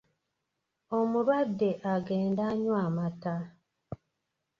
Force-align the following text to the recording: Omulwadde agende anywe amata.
Omulwadde 0.97 1.69
agende 1.91 2.41
anywe 2.51 2.75
amata. 2.87 3.35